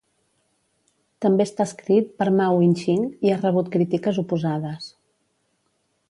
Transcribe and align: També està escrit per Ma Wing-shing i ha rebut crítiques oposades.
També 1.25 1.45
està 1.47 1.65
escrit 1.69 2.09
per 2.21 2.27
Ma 2.39 2.47
Wing-shing 2.59 3.03
i 3.29 3.33
ha 3.35 3.39
rebut 3.43 3.69
crítiques 3.75 4.21
oposades. 4.23 4.89